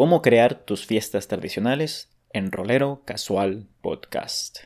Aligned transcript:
Cómo 0.00 0.22
crear 0.22 0.64
tus 0.64 0.86
fiestas 0.86 1.28
tradicionales 1.28 2.08
en 2.32 2.52
Rolero 2.52 3.02
Casual 3.04 3.68
Podcast. 3.82 4.60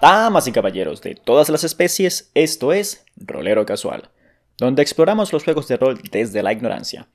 Damas 0.00 0.46
y 0.46 0.52
caballeros 0.52 1.02
de 1.02 1.16
todas 1.16 1.50
las 1.50 1.62
especies, 1.62 2.30
esto 2.32 2.72
es 2.72 3.04
Rolero 3.18 3.66
Casual, 3.66 4.08
donde 4.56 4.80
exploramos 4.80 5.34
los 5.34 5.44
juegos 5.44 5.68
de 5.68 5.76
rol 5.76 6.00
desde 6.10 6.42
la 6.42 6.54
ignorancia. 6.54 7.08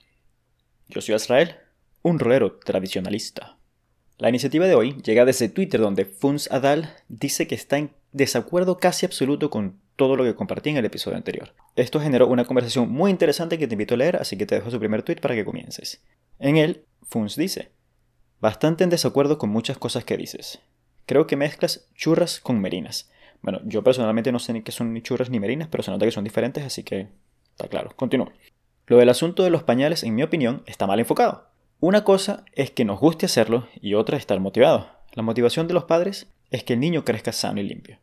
Yo 0.89 1.01
soy 1.01 1.15
Israel, 1.15 1.55
un 2.03 2.19
rolero 2.19 2.59
tradicionalista. 2.59 3.57
La 4.21 4.29
iniciativa 4.29 4.67
de 4.67 4.75
hoy 4.75 5.01
llega 5.01 5.25
desde 5.25 5.49
Twitter 5.49 5.81
donde 5.81 6.05
Funs 6.05 6.51
Adal 6.51 6.93
dice 7.09 7.47
que 7.47 7.55
está 7.55 7.79
en 7.79 7.89
desacuerdo 8.11 8.77
casi 8.77 9.07
absoluto 9.07 9.49
con 9.49 9.79
todo 9.95 10.15
lo 10.15 10.23
que 10.23 10.35
compartí 10.35 10.69
en 10.69 10.77
el 10.77 10.85
episodio 10.85 11.17
anterior. 11.17 11.55
Esto 11.75 11.99
generó 11.99 12.27
una 12.27 12.45
conversación 12.45 12.87
muy 12.91 13.09
interesante 13.09 13.57
que 13.57 13.65
te 13.65 13.73
invito 13.73 13.95
a 13.95 13.97
leer, 13.97 14.17
así 14.17 14.37
que 14.37 14.45
te 14.45 14.53
dejo 14.53 14.69
su 14.69 14.77
primer 14.77 15.01
tweet 15.01 15.15
para 15.15 15.33
que 15.33 15.43
comiences. 15.43 16.03
En 16.37 16.57
él, 16.57 16.85
Funs 17.01 17.35
dice, 17.35 17.71
bastante 18.39 18.83
en 18.83 18.91
desacuerdo 18.91 19.39
con 19.39 19.49
muchas 19.49 19.79
cosas 19.79 20.05
que 20.05 20.17
dices. 20.17 20.59
Creo 21.07 21.25
que 21.25 21.35
mezclas 21.35 21.87
churras 21.95 22.39
con 22.39 22.61
merinas. 22.61 23.09
Bueno, 23.41 23.59
yo 23.65 23.83
personalmente 23.83 24.31
no 24.31 24.37
sé 24.37 24.53
ni 24.53 24.61
qué 24.61 24.71
son 24.71 24.93
ni 24.93 25.01
churras 25.01 25.31
ni 25.31 25.39
merinas, 25.39 25.67
pero 25.71 25.81
se 25.81 25.89
nota 25.89 26.05
que 26.05 26.11
son 26.11 26.23
diferentes, 26.23 26.63
así 26.63 26.83
que 26.83 27.07
está 27.49 27.67
claro. 27.67 27.89
Continúo. 27.95 28.31
Lo 28.85 28.97
del 28.97 29.09
asunto 29.09 29.43
de 29.43 29.49
los 29.49 29.63
pañales, 29.63 30.03
en 30.03 30.13
mi 30.13 30.21
opinión, 30.21 30.61
está 30.67 30.85
mal 30.85 30.99
enfocado. 30.99 31.50
Una 31.81 32.03
cosa 32.03 32.45
es 32.53 32.69
que 32.69 32.85
nos 32.85 32.99
guste 32.99 33.25
hacerlo 33.25 33.67
y 33.81 33.95
otra 33.95 34.15
es 34.15 34.21
estar 34.21 34.39
motivado. 34.39 34.87
La 35.13 35.23
motivación 35.23 35.67
de 35.67 35.73
los 35.73 35.85
padres 35.85 36.27
es 36.51 36.63
que 36.63 36.73
el 36.73 36.79
niño 36.79 37.03
crezca 37.03 37.31
sano 37.31 37.59
y 37.59 37.63
limpio. 37.63 37.97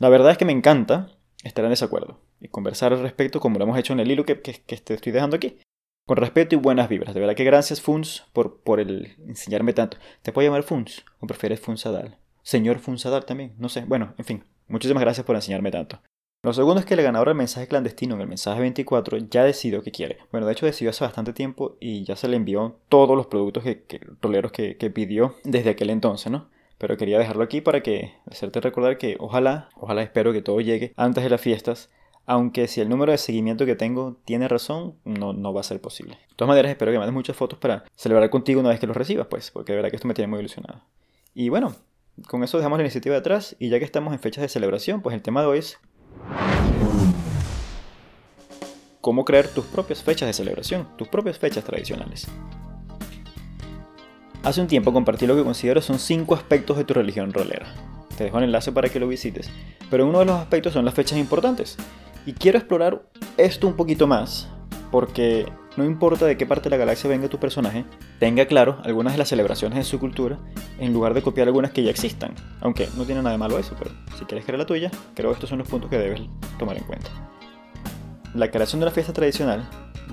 La 0.00 0.10
verdad 0.10 0.32
es 0.32 0.36
que 0.36 0.44
me 0.44 0.52
encanta 0.52 1.08
estar 1.44 1.64
en 1.64 1.70
desacuerdo 1.70 2.20
y 2.42 2.48
conversar 2.48 2.92
al 2.92 3.00
respecto 3.00 3.40
como 3.40 3.58
lo 3.58 3.64
hemos 3.64 3.78
hecho 3.78 3.94
en 3.94 4.00
el 4.00 4.10
hilo 4.10 4.26
que 4.26 4.34
te 4.34 4.74
estoy 4.74 5.12
dejando 5.12 5.36
aquí. 5.36 5.56
Con 6.06 6.18
respeto 6.18 6.56
y 6.56 6.58
buenas 6.58 6.90
vibras. 6.90 7.14
De 7.14 7.20
verdad 7.20 7.34
que 7.34 7.44
gracias, 7.44 7.80
Funs, 7.80 8.26
por, 8.34 8.60
por 8.60 8.80
el 8.80 9.16
enseñarme 9.26 9.72
tanto. 9.72 9.96
¿Te 10.20 10.32
puedo 10.32 10.46
llamar 10.46 10.62
Funs 10.62 11.06
o 11.20 11.26
prefieres 11.26 11.60
Funsadal? 11.60 12.18
Señor 12.42 12.80
Funsadal 12.80 13.24
también, 13.24 13.54
no 13.56 13.70
sé. 13.70 13.86
Bueno, 13.86 14.12
en 14.18 14.26
fin, 14.26 14.44
muchísimas 14.68 15.00
gracias 15.00 15.24
por 15.24 15.36
enseñarme 15.36 15.70
tanto. 15.70 16.02
Lo 16.44 16.52
segundo 16.52 16.78
es 16.78 16.84
que 16.84 16.92
el 16.92 17.02
ganador 17.02 17.28
del 17.28 17.38
mensaje 17.38 17.66
clandestino 17.66 18.16
en 18.16 18.20
el 18.20 18.26
mensaje 18.28 18.60
24 18.60 19.16
ya 19.30 19.44
decidió 19.44 19.82
que 19.82 19.90
quiere. 19.90 20.18
Bueno, 20.30 20.46
de 20.46 20.52
hecho 20.52 20.66
decidió 20.66 20.90
hace 20.90 21.02
bastante 21.02 21.32
tiempo 21.32 21.78
y 21.80 22.04
ya 22.04 22.16
se 22.16 22.28
le 22.28 22.36
envió 22.36 22.76
todos 22.90 23.16
los 23.16 23.28
productos 23.28 23.64
que, 23.64 23.82
roleros 24.20 24.52
que, 24.52 24.76
que 24.76 24.90
pidió 24.90 25.36
desde 25.42 25.70
aquel 25.70 25.88
entonces, 25.88 26.30
¿no? 26.30 26.48
Pero 26.76 26.98
quería 26.98 27.18
dejarlo 27.18 27.44
aquí 27.44 27.62
para 27.62 27.82
que 27.82 28.12
hacerte 28.30 28.60
recordar 28.60 28.98
que 28.98 29.16
ojalá, 29.20 29.70
ojalá 29.74 30.02
espero 30.02 30.34
que 30.34 30.42
todo 30.42 30.60
llegue 30.60 30.92
antes 30.96 31.24
de 31.24 31.30
las 31.30 31.40
fiestas 31.40 31.88
aunque 32.26 32.68
si 32.68 32.80
el 32.80 32.88
número 32.88 33.12
de 33.12 33.18
seguimiento 33.18 33.66
que 33.66 33.76
tengo 33.76 34.16
tiene 34.24 34.48
razón, 34.48 34.94
no, 35.04 35.32
no 35.32 35.52
va 35.52 35.60
a 35.60 35.64
ser 35.64 35.80
posible. 35.80 36.14
De 36.30 36.34
todas 36.36 36.48
maneras, 36.48 36.70
espero 36.70 36.90
que 36.90 36.98
mandes 36.98 37.12
muchas 37.12 37.36
fotos 37.36 37.58
para 37.58 37.84
celebrar 37.96 38.30
contigo 38.30 38.60
una 38.60 38.70
vez 38.70 38.80
que 38.80 38.86
los 38.86 38.96
recibas, 38.96 39.26
pues, 39.26 39.50
porque 39.50 39.72
de 39.72 39.76
verdad 39.76 39.90
que 39.90 39.96
esto 39.96 40.08
me 40.08 40.14
tiene 40.14 40.28
muy 40.28 40.38
ilusionado. 40.38 40.80
Y 41.34 41.50
bueno, 41.50 41.74
con 42.28 42.42
eso 42.42 42.56
dejamos 42.56 42.78
la 42.78 42.84
iniciativa 42.84 43.14
de 43.14 43.20
atrás 43.20 43.56
y 43.58 43.68
ya 43.68 43.78
que 43.78 43.84
estamos 43.84 44.14
en 44.14 44.20
fechas 44.20 44.42
de 44.42 44.48
celebración, 44.48 45.02
pues 45.02 45.14
el 45.14 45.22
tema 45.22 45.42
de 45.42 45.48
hoy 45.48 45.58
es 45.58 45.78
cómo 49.04 49.26
crear 49.26 49.48
tus 49.48 49.66
propias 49.66 50.02
fechas 50.02 50.26
de 50.26 50.32
celebración, 50.32 50.88
tus 50.96 51.08
propias 51.08 51.38
fechas 51.38 51.62
tradicionales. 51.62 52.26
Hace 54.42 54.62
un 54.62 54.66
tiempo 54.66 54.94
compartí 54.94 55.26
lo 55.26 55.36
que 55.36 55.44
considero 55.44 55.82
son 55.82 55.98
cinco 55.98 56.34
aspectos 56.34 56.78
de 56.78 56.84
tu 56.84 56.94
religión 56.94 57.30
rolera. 57.34 57.66
Te 58.16 58.24
dejo 58.24 58.38
el 58.38 58.44
enlace 58.44 58.72
para 58.72 58.88
que 58.88 58.98
lo 58.98 59.06
visites, 59.06 59.50
pero 59.90 60.06
uno 60.08 60.20
de 60.20 60.24
los 60.24 60.36
aspectos 60.36 60.72
son 60.72 60.86
las 60.86 60.94
fechas 60.94 61.18
importantes. 61.18 61.76
Y 62.24 62.32
quiero 62.32 62.56
explorar 62.56 63.02
esto 63.36 63.66
un 63.66 63.76
poquito 63.76 64.06
más, 64.06 64.48
porque 64.94 65.44
no 65.76 65.84
importa 65.84 66.24
de 66.24 66.36
qué 66.36 66.46
parte 66.46 66.68
de 66.68 66.70
la 66.70 66.76
galaxia 66.76 67.10
venga 67.10 67.26
tu 67.26 67.40
personaje, 67.40 67.84
tenga 68.20 68.46
claro 68.46 68.78
algunas 68.84 69.14
de 69.14 69.18
las 69.18 69.28
celebraciones 69.28 69.76
de 69.76 69.82
su 69.82 69.98
cultura, 69.98 70.38
en 70.78 70.92
lugar 70.92 71.14
de 71.14 71.22
copiar 71.22 71.48
algunas 71.48 71.72
que 71.72 71.82
ya 71.82 71.90
existan. 71.90 72.36
Aunque 72.60 72.88
no 72.96 73.04
tiene 73.04 73.20
nada 73.20 73.32
de 73.32 73.38
malo 73.38 73.58
eso, 73.58 73.74
pero 73.76 73.90
si 74.16 74.24
quieres 74.24 74.44
crear 74.44 74.60
la 74.60 74.66
tuya, 74.66 74.92
creo 75.16 75.30
que 75.30 75.34
estos 75.34 75.50
son 75.50 75.58
los 75.58 75.66
puntos 75.66 75.90
que 75.90 75.98
debes 75.98 76.20
tomar 76.60 76.76
en 76.76 76.84
cuenta. 76.84 77.10
La 78.34 78.52
creación 78.52 78.78
de 78.78 78.86
una 78.86 78.94
fiesta 78.94 79.12
tradicional 79.12 79.68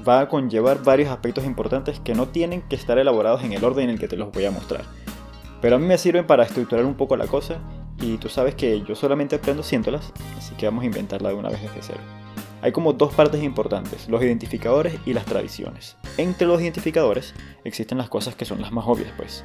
va 0.08 0.22
a 0.22 0.28
conllevar 0.28 0.82
varios 0.82 1.12
aspectos 1.12 1.46
importantes 1.46 2.00
que 2.00 2.16
no 2.16 2.30
tienen 2.30 2.64
que 2.64 2.76
estar 2.76 2.98
elaborados 2.98 3.44
en 3.44 3.54
el 3.54 3.64
orden 3.64 3.84
en 3.84 3.90
el 3.92 4.00
que 4.00 4.08
te 4.08 4.18
los 4.18 4.32
voy 4.32 4.46
a 4.46 4.52
mostrar. 4.52 4.82
Pero 5.62 5.76
a 5.76 5.80
mí 5.80 5.86
me 5.86 6.00
sirven 6.00 6.26
para 6.26 6.42
estructurar 6.42 6.86
un 6.86 6.96
poco 6.96 7.16
la 7.18 7.28
cosa 7.28 7.60
y 8.02 8.18
tú 8.18 8.30
sabes 8.30 8.56
que 8.56 8.82
yo 8.82 8.96
solamente 8.96 9.36
aprendo 9.36 9.62
haciéndolas, 9.62 10.12
así 10.40 10.56
que 10.56 10.66
vamos 10.66 10.82
a 10.82 10.88
inventarla 10.88 11.30
de 11.30 11.36
una 11.36 11.50
vez 11.50 11.62
desde 11.62 11.84
cero. 11.84 12.21
Hay 12.62 12.72
como 12.72 12.94
dos 12.94 13.14
partes 13.14 13.42
importantes, 13.42 14.08
los 14.08 14.22
identificadores 14.22 14.96
y 15.06 15.14
las 15.14 15.26
tradiciones. 15.26 15.98
Entre 16.18 16.48
los 16.48 16.62
identificadores 16.62 17.34
existen 17.64 17.98
las 17.98 18.08
cosas 18.08 18.36
que 18.36 18.46
son 18.46 18.62
las 18.62 18.72
más 18.72 18.86
obvias, 18.88 19.12
pues. 19.18 19.44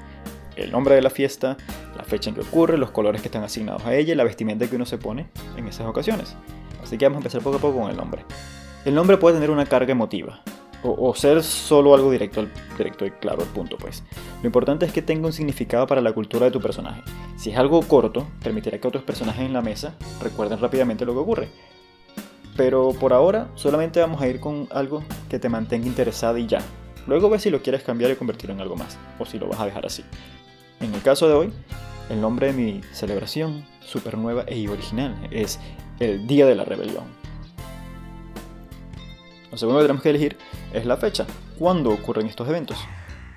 El 0.56 0.70
nombre 0.70 0.94
de 0.94 1.02
la 1.02 1.10
fiesta, 1.10 1.56
la 1.96 2.04
fecha 2.04 2.30
en 2.30 2.34
que 2.34 2.42
ocurre, 2.42 2.76
los 2.76 2.90
colores 2.90 3.22
que 3.22 3.28
están 3.28 3.42
asignados 3.42 3.84
a 3.86 3.94
ella 3.94 4.12
y 4.12 4.16
la 4.16 4.24
vestimenta 4.24 4.66
que 4.68 4.76
uno 4.76 4.86
se 4.86 4.98
pone 4.98 5.28
en 5.56 5.66
esas 5.66 5.86
ocasiones. 5.86 6.36
Así 6.82 6.98
que 6.98 7.06
vamos 7.06 7.16
a 7.16 7.20
empezar 7.20 7.42
poco 7.42 7.56
a 7.56 7.60
poco 7.60 7.80
con 7.80 7.90
el 7.90 7.96
nombre. 7.96 8.24
El 8.84 8.94
nombre 8.94 9.16
puede 9.16 9.36
tener 9.36 9.50
una 9.50 9.66
carga 9.66 9.92
emotiva, 9.92 10.42
o, 10.82 11.14
ser 11.14 11.42
solo 11.42 11.94
algo 11.94 12.10
directo, 12.10 12.42
y 12.42 13.10
claro 13.12 13.42
al 13.42 13.48
punto, 13.48 13.76
pues. 13.78 14.04
Lo 14.42 14.46
importante 14.46 14.86
es 14.86 14.92
que 14.92 15.02
tenga 15.02 15.26
un 15.26 15.32
significado 15.32 15.86
para 15.86 16.00
la 16.00 16.12
cultura 16.12 16.46
de 16.46 16.52
tu 16.52 16.60
personaje. 16.60 17.02
Si 17.36 17.50
es 17.50 17.58
algo 17.58 17.80
corto, 17.82 18.28
permitirá 18.42 18.78
que 18.78 18.88
otros 18.88 19.02
personajes 19.02 19.44
en 19.44 19.52
la 19.52 19.62
mesa 19.62 19.96
recuerden 20.22 20.60
rápidamente 20.60 21.04
lo 21.04 21.14
que 21.14 21.18
ocurre. 21.18 21.75
Pero 22.56 22.90
por 22.92 23.12
ahora 23.12 23.48
solamente 23.54 24.00
vamos 24.00 24.20
a 24.20 24.28
ir 24.28 24.40
con 24.40 24.68
algo 24.70 25.04
que 25.28 25.38
te 25.38 25.48
mantenga 25.48 25.86
interesado 25.86 26.38
y 26.38 26.46
ya. 26.46 26.60
Luego 27.06 27.30
ves 27.30 27.42
si 27.42 27.50
lo 27.50 27.62
quieres 27.62 27.82
cambiar 27.82 28.10
y 28.10 28.16
convertirlo 28.16 28.54
en 28.54 28.60
algo 28.60 28.76
más, 28.76 28.98
o 29.18 29.24
si 29.24 29.38
lo 29.38 29.48
vas 29.48 29.60
a 29.60 29.66
dejar 29.66 29.86
así. 29.86 30.04
En 30.80 30.94
el 30.94 31.02
caso 31.02 31.28
de 31.28 31.34
hoy, 31.34 31.52
el 32.10 32.20
nombre 32.20 32.48
de 32.48 32.52
mi 32.52 32.80
celebración, 32.92 33.64
super 33.80 34.18
nueva 34.18 34.44
e 34.46 34.68
original, 34.68 35.14
es 35.30 35.60
el 36.00 36.26
Día 36.26 36.46
de 36.46 36.54
la 36.54 36.64
Rebelión. 36.64 37.04
Lo 39.50 39.58
segundo 39.58 39.80
que 39.80 39.84
tenemos 39.84 40.02
que 40.02 40.10
elegir 40.10 40.36
es 40.72 40.84
la 40.84 40.96
fecha, 40.96 41.26
cuándo 41.58 41.90
ocurren 41.90 42.26
estos 42.26 42.48
eventos. 42.48 42.78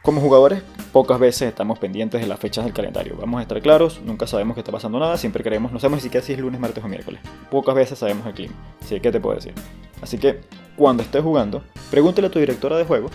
Como 0.01 0.21
jugadores, 0.21 0.63
pocas 0.93 1.19
veces 1.19 1.49
estamos 1.49 1.77
pendientes 1.77 2.21
de 2.21 2.27
las 2.27 2.39
fechas 2.39 2.63
del 2.63 2.73
calendario. 2.73 3.17
Vamos 3.19 3.39
a 3.39 3.41
estar 3.41 3.61
claros, 3.61 3.99
nunca 4.01 4.27
sabemos 4.27 4.55
que 4.55 4.61
está 4.61 4.71
pasando 4.71 4.97
nada, 4.97 5.17
siempre 5.17 5.43
creemos, 5.43 5.73
no 5.73 5.79
sabemos 5.79 5.97
ni 5.97 6.03
siquiera 6.03 6.25
si 6.25 6.31
es 6.31 6.39
lunes, 6.39 6.59
martes 6.59 6.81
o 6.81 6.87
miércoles. 6.87 7.19
Pocas 7.51 7.75
veces 7.75 7.99
sabemos 7.99 8.25
el 8.25 8.33
clima. 8.33 8.53
Así 8.81 8.97
que, 9.01 9.11
te 9.11 9.19
puedo 9.19 9.35
decir? 9.35 9.53
Así 10.01 10.17
que, 10.17 10.39
cuando 10.77 11.03
estés 11.03 11.21
jugando, 11.21 11.63
pregúntale 11.91 12.27
a 12.27 12.31
tu 12.31 12.39
directora 12.39 12.77
de 12.77 12.85
juego, 12.85 13.09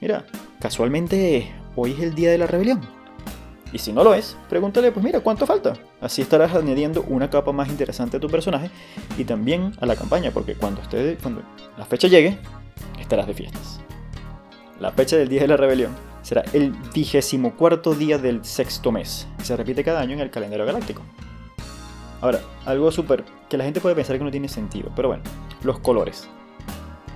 mira, 0.00 0.24
casualmente 0.60 1.52
hoy 1.76 1.92
es 1.92 2.00
el 2.00 2.14
día 2.14 2.30
de 2.30 2.38
la 2.38 2.46
rebelión. 2.46 2.80
Y 3.70 3.78
si 3.78 3.92
no 3.92 4.02
lo 4.02 4.14
es, 4.14 4.34
pregúntale, 4.48 4.92
pues 4.92 5.04
mira, 5.04 5.20
¿cuánto 5.20 5.46
falta? 5.46 5.74
Así 6.00 6.22
estarás 6.22 6.54
añadiendo 6.54 7.04
una 7.06 7.28
capa 7.28 7.52
más 7.52 7.68
interesante 7.68 8.16
a 8.16 8.20
tu 8.20 8.28
personaje 8.28 8.70
y 9.18 9.24
también 9.24 9.72
a 9.78 9.84
la 9.84 9.94
campaña, 9.94 10.30
porque 10.30 10.54
cuando, 10.54 10.80
esté, 10.80 11.18
cuando 11.20 11.42
la 11.76 11.84
fecha 11.84 12.08
llegue, 12.08 12.38
estarás 12.98 13.26
de 13.26 13.34
fiestas. 13.34 13.80
La 14.80 14.90
fecha 14.90 15.18
del 15.18 15.28
día 15.28 15.42
de 15.42 15.48
la 15.48 15.58
rebelión 15.58 16.09
será 16.22 16.42
el 16.52 16.72
vigésimo 16.94 17.54
cuarto 17.56 17.94
día 17.94 18.18
del 18.18 18.44
sexto 18.44 18.92
mes. 18.92 19.26
Se 19.42 19.56
repite 19.56 19.84
cada 19.84 20.00
año 20.00 20.12
en 20.12 20.20
el 20.20 20.30
calendario 20.30 20.66
galáctico. 20.66 21.02
Ahora, 22.20 22.40
algo 22.66 22.90
súper 22.92 23.24
que 23.48 23.56
la 23.56 23.64
gente 23.64 23.80
puede 23.80 23.94
pensar 23.94 24.18
que 24.18 24.24
no 24.24 24.30
tiene 24.30 24.48
sentido, 24.48 24.90
pero 24.94 25.08
bueno, 25.08 25.22
los 25.62 25.78
colores. 25.78 26.28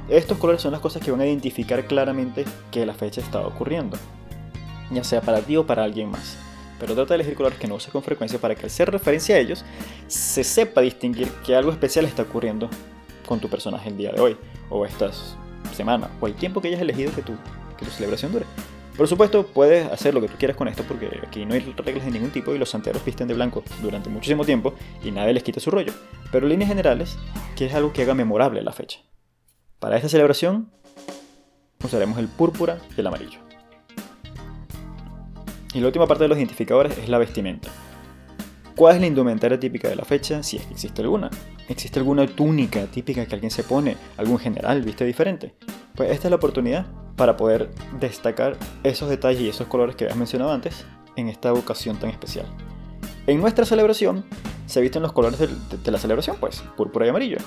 Estos 0.08 0.38
colores 0.38 0.62
son 0.62 0.72
las 0.72 0.80
cosas 0.80 1.02
que 1.02 1.10
van 1.10 1.20
a 1.20 1.26
identificar 1.26 1.86
claramente 1.86 2.44
que 2.70 2.84
la 2.84 2.94
fecha 2.94 3.20
está 3.20 3.46
ocurriendo, 3.46 3.96
ya 4.90 5.04
sea 5.04 5.20
para 5.20 5.40
ti 5.40 5.56
o 5.56 5.66
para 5.66 5.84
alguien 5.84 6.10
más 6.10 6.38
pero 6.78 6.94
trata 6.94 7.14
de 7.14 7.14
elegir 7.16 7.34
colores 7.34 7.58
que 7.58 7.66
no 7.66 7.76
uses 7.76 7.90
con 7.90 8.02
frecuencia 8.02 8.38
para 8.38 8.54
que 8.54 8.60
al 8.60 8.66
hacer 8.66 8.90
referencia 8.90 9.36
a 9.36 9.38
ellos 9.38 9.64
se 10.06 10.44
sepa 10.44 10.80
distinguir 10.80 11.28
que 11.44 11.54
algo 11.54 11.70
especial 11.70 12.04
está 12.04 12.22
ocurriendo 12.22 12.68
con 13.26 13.40
tu 13.40 13.48
personaje 13.48 13.88
el 13.88 13.96
día 13.96 14.12
de 14.12 14.20
hoy, 14.20 14.36
o 14.68 14.84
esta 14.84 15.10
semana, 15.74 16.10
o 16.20 16.26
el 16.26 16.34
tiempo 16.34 16.60
que 16.60 16.68
hayas 16.68 16.80
elegido 16.80 17.10
que 17.14 17.22
tu, 17.22 17.32
que 17.78 17.84
tu 17.84 17.90
celebración 17.90 18.32
dure. 18.32 18.44
Por 18.96 19.08
supuesto, 19.08 19.44
puedes 19.46 19.90
hacer 19.90 20.14
lo 20.14 20.20
que 20.20 20.28
tú 20.28 20.34
quieras 20.38 20.56
con 20.56 20.68
esto 20.68 20.84
porque 20.86 21.20
aquí 21.26 21.44
no 21.44 21.54
hay 21.54 21.60
reglas 21.60 22.04
de 22.04 22.12
ningún 22.12 22.30
tipo 22.30 22.54
y 22.54 22.58
los 22.58 22.70
santeros 22.70 23.04
visten 23.04 23.26
de 23.26 23.34
blanco 23.34 23.64
durante 23.82 24.08
muchísimo 24.08 24.44
tiempo 24.44 24.74
y 25.02 25.10
nadie 25.10 25.32
les 25.32 25.42
quita 25.42 25.58
su 25.58 25.72
rollo. 25.72 25.92
Pero 26.30 26.46
líneas 26.46 26.68
generales, 26.68 27.18
que 27.56 27.66
es 27.66 27.74
algo 27.74 27.92
que 27.92 28.02
haga 28.02 28.14
memorable 28.14 28.62
la 28.62 28.72
fecha. 28.72 29.00
Para 29.80 29.96
esta 29.96 30.08
celebración, 30.08 30.70
usaremos 31.82 32.18
el 32.18 32.28
púrpura 32.28 32.78
y 32.96 33.00
el 33.00 33.06
amarillo. 33.08 33.40
Y 35.74 35.80
la 35.80 35.86
última 35.86 36.06
parte 36.06 36.24
de 36.24 36.28
los 36.28 36.38
identificadores 36.38 36.96
es 36.96 37.08
la 37.08 37.18
vestimenta. 37.18 37.70
¿Cuál 38.76 38.94
es 38.94 39.00
la 39.00 39.08
indumentaria 39.08 39.58
típica 39.58 39.88
de 39.88 39.96
la 39.96 40.04
fecha? 40.04 40.40
Si 40.44 40.56
es 40.56 40.66
que 40.66 40.72
existe 40.72 41.02
alguna. 41.02 41.30
¿Existe 41.68 41.98
alguna 41.98 42.28
túnica 42.28 42.86
típica 42.86 43.26
que 43.26 43.34
alguien 43.34 43.50
se 43.50 43.64
pone? 43.64 43.96
¿Algún 44.16 44.38
general 44.38 44.82
viste 44.82 45.04
diferente? 45.04 45.54
Pues 45.94 46.10
esta 46.10 46.26
es 46.26 46.30
la 46.30 46.36
oportunidad 46.36 46.86
para 47.14 47.36
poder 47.36 47.70
destacar 48.00 48.56
esos 48.82 49.08
detalles 49.08 49.42
y 49.42 49.48
esos 49.48 49.68
colores 49.68 49.94
que 49.94 50.04
habías 50.04 50.18
mencionado 50.18 50.52
antes 50.52 50.84
en 51.14 51.28
esta 51.28 51.52
ocasión 51.52 51.96
tan 51.98 52.10
especial. 52.10 52.46
En 53.28 53.40
nuestra 53.40 53.64
celebración 53.64 54.24
se 54.66 54.80
visten 54.80 55.02
los 55.02 55.12
colores 55.12 55.38
de, 55.38 55.48
de 55.48 55.90
la 55.92 55.98
celebración, 55.98 56.36
pues, 56.40 56.62
púrpura 56.76 57.06
y 57.06 57.10
amarillo. 57.10 57.38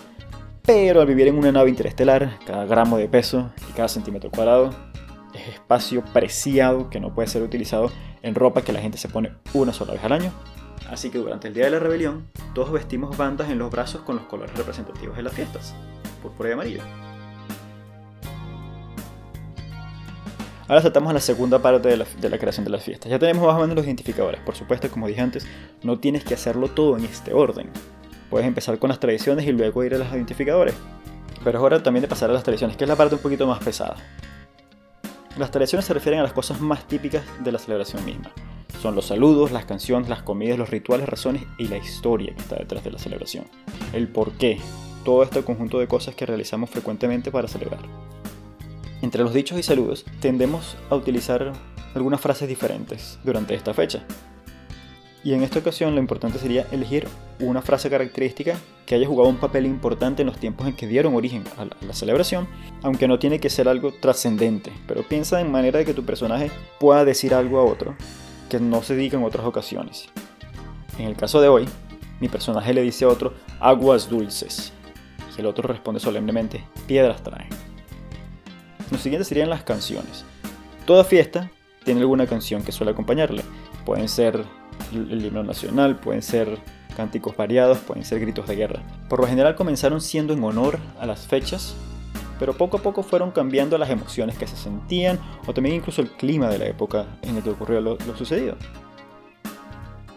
Pero 0.64 1.02
al 1.02 1.08
vivir 1.08 1.28
en 1.28 1.38
una 1.38 1.52
nave 1.52 1.70
interestelar, 1.70 2.40
cada 2.46 2.66
gramo 2.66 2.98
de 2.98 3.10
peso 3.10 3.52
y 3.70 3.74
cada 3.74 3.90
centímetro 3.90 4.32
cuadrado 4.32 4.70
es 5.34 5.48
espacio 5.50 6.04
preciado 6.14 6.90
que 6.90 7.02
no 7.02 7.14
puede 7.14 7.28
ser 7.28 7.42
utilizado 7.42 7.92
en 8.22 8.34
ropa 8.34 8.62
que 8.62 8.72
la 8.72 8.80
gente 8.80 8.98
se 8.98 9.10
pone 9.10 9.34
una 9.54 9.74
sola 9.74 9.94
vez 9.94 10.04
al 10.06 10.14
año. 10.14 10.32
Así 10.90 11.10
que 11.10 11.18
durante 11.18 11.50
el 11.50 11.54
día 11.54 11.66
de 11.66 11.72
la 11.72 11.80
rebelión, 11.80 12.28
todos 12.54 12.72
vestimos 12.72 13.18
bandas 13.18 13.50
en 13.50 13.60
los 13.60 13.70
brazos 13.70 14.02
con 14.02 14.16
los 14.16 14.26
colores 14.26 14.56
representativos 14.56 15.18
de 15.18 15.24
las 15.24 15.34
fiestas, 15.34 15.76
púrpura 16.22 16.50
y 16.50 16.54
amarillo. 16.54 17.07
Ahora 20.68 20.82
saltamos 20.82 21.12
a 21.12 21.14
la 21.14 21.22
segunda 21.22 21.60
parte 21.60 21.88
de 21.88 21.96
la, 22.30 22.38
creación 22.38 22.66
de 22.66 22.72
las 22.72 22.84
fiestas. 22.84 23.10
Ya 23.10 23.18
tenemos 23.18 23.48
más 23.48 23.56
o 23.56 23.62
menos 23.62 23.76
los 23.76 23.86
identificadores. 23.86 24.42
Por 24.42 24.56
supuesto, 24.56 24.90
como 24.90 25.08
dije 25.08 25.22
antes, 25.22 25.48
no 25.82 25.98
tienes 26.00 26.26
que 26.26 26.34
hacerlo 26.34 26.68
todo 26.68 26.98
en 26.98 27.06
este 27.06 27.34
orden. 27.34 27.70
Puedes 28.30 28.46
empezar 28.46 28.78
con 28.78 28.90
las 28.90 29.00
tradiciones 29.00 29.46
y 29.48 29.54
luego 29.54 29.84
ir 29.86 29.96
a 29.96 29.98
los 29.98 30.12
identificadores. 30.12 30.76
Pero 31.42 31.58
es 31.58 31.64
hora 31.64 31.82
también 31.82 32.02
de 32.02 32.10
pasar 32.10 32.30
a 32.30 32.34
las 32.34 32.44
tradiciones, 32.44 32.76
que 32.76 32.84
es 32.84 32.90
la 32.90 32.98
parte 32.98 33.16
un 33.16 33.22
poquito 33.22 33.48
más 33.48 33.64
pesada. 33.64 33.96
Las 35.38 35.52
tradiciones 35.52 35.86
se 35.86 35.94
refieren 35.94 36.20
a 36.20 36.24
las 36.24 36.34
cosas 36.34 36.60
más 36.60 36.86
típicas 36.86 37.24
de 37.42 37.52
la 37.54 37.60
celebración 37.60 38.04
misma. 38.04 38.32
Son 38.82 38.94
los 38.94 39.06
saludos, 39.06 39.52
las 39.52 39.66
canciones, 39.66 40.10
las 40.10 40.24
comidas, 40.24 40.58
los 40.58 40.70
rituales, 40.70 41.08
razones 41.08 41.44
y 41.58 41.70
la 41.70 41.78
historia 41.78 42.34
que 42.36 42.42
está 42.42 42.58
detrás 42.58 42.84
de 42.84 42.92
la 42.92 43.00
celebración. 43.00 43.46
El 43.94 44.10
por 44.10 44.34
qué. 44.34 44.60
Todo 45.06 45.24
este 45.24 45.44
conjunto 45.44 45.80
de 45.80 45.88
cosas 45.88 46.16
que 46.16 46.26
realizamos 46.26 46.70
frecuentemente 46.70 47.32
para 47.32 47.48
celebrar. 47.48 47.80
Entre 49.02 49.24
los 49.24 49.34
dichos 49.34 49.60
y 49.60 49.64
saludos 49.64 50.06
tendemos 50.20 50.76
a 50.90 50.96
utilizar 50.96 51.54
algunas 51.94 52.22
frases 52.22 52.48
diferentes 52.48 53.20
durante 53.24 53.54
esta 53.54 53.74
fecha. 53.74 54.04
Y 55.24 55.34
en 55.34 55.44
esta 55.44 55.60
ocasión 55.60 55.94
lo 55.94 56.00
importante 56.00 56.40
sería 56.40 56.66
elegir 56.72 57.08
una 57.40 57.62
frase 57.62 57.90
característica 57.90 58.56
que 58.86 58.96
haya 58.96 59.08
jugado 59.08 59.30
un 59.30 59.38
papel 59.38 59.66
importante 59.66 60.22
en 60.22 60.28
los 60.28 60.38
tiempos 60.38 60.68
en 60.68 60.76
que 60.76 60.88
dieron 60.88 61.16
origen 61.16 61.44
a 61.58 61.66
la, 61.66 61.94
celebración, 61.94 62.48
aunque 62.82 63.08
no 63.08 63.20
tiene 63.20 63.40
que 63.40 63.50
ser 63.50 63.68
algo 63.68 63.92
trascendente, 63.92 64.72
pero 64.88 65.04
piensa 65.04 65.42
en 65.42 65.52
manera 65.52 65.80
de 65.80 65.86
que 65.86 65.94
tu 65.94 66.06
personaje 66.06 66.50
pueda 66.80 67.04
decir 67.04 67.34
algo 67.34 67.60
a 67.60 67.66
otro 67.66 67.96
que 68.50 68.60
no 68.60 68.82
se 68.82 68.96
diga 68.96 69.18
en 69.18 69.26
otras 69.26 69.46
ocasiones. 69.46 70.08
En 70.98 71.06
el 71.06 71.18
caso 71.18 71.42
de 71.42 71.50
hoy, 71.50 71.68
mi 72.22 72.30
personaje 72.30 72.74
le 72.74 72.82
dice 72.82 73.06
a 73.06 73.10
otro 73.10 73.34
aguas 73.60 74.10
dulces, 74.10 74.72
y 75.36 75.42
el 75.42 75.48
otro 75.48 75.68
responde 75.68 76.00
solemnemente 76.00 76.64
piedras 76.88 77.22
traen. 77.22 77.67
Los 78.92 79.02
siguientes 79.02 79.28
serían 79.28 79.50
las 79.50 79.64
canciones. 79.64 80.24
Toda 80.86 81.04
fiesta 81.04 81.52
tiene 81.84 82.02
alguna 82.02 82.28
canción 82.28 82.64
que 82.64 82.72
suele 82.72 82.92
acompañarle. 82.92 83.44
Pueden 83.86 84.10
ser 84.10 84.44
el 84.92 85.26
himno 85.26 85.44
nacional, 85.44 85.98
pueden 85.98 86.22
ser 86.22 86.60
cánticos 86.96 87.36
variados, 87.36 87.78
pueden 87.80 88.06
ser 88.06 88.20
gritos 88.20 88.48
de 88.48 88.56
guerra. 88.56 88.84
Por 89.10 89.20
lo 89.20 89.28
general 89.28 89.56
comenzaron 89.56 90.02
siendo 90.02 90.34
en 90.34 90.44
honor 90.44 90.80
a 91.00 91.06
las 91.06 91.28
fechas, 91.28 91.76
pero 92.40 92.58
poco 92.58 92.78
a 92.78 92.82
poco 92.82 93.04
fueron 93.04 93.32
cambiando 93.32 93.78
las 93.78 93.90
emociones 93.90 94.38
que 94.38 94.48
se 94.48 94.58
sentían 94.58 95.20
o 95.46 95.54
también 95.54 95.76
incluso 95.76 96.02
el 96.02 96.10
clima 96.12 96.50
de 96.50 96.60
la 96.60 96.66
época 96.66 97.06
en 97.22 97.36
la 97.36 97.42
que 97.42 97.50
ocurrió 97.50 97.82
lo, 97.82 97.98
lo 97.98 98.18
sucedido. 98.18 98.56